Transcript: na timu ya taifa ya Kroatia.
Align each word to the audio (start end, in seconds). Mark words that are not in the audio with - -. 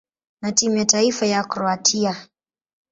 na 0.41 0.51
timu 0.51 0.77
ya 0.77 0.85
taifa 0.85 1.25
ya 1.25 1.43
Kroatia. 1.43 2.27